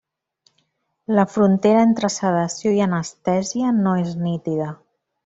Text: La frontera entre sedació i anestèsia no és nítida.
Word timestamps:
La 1.19 1.25
frontera 1.33 1.83
entre 1.89 2.09
sedació 2.15 2.73
i 2.79 2.83
anestèsia 2.89 3.75
no 3.81 3.95
és 4.05 4.17
nítida. 4.27 4.71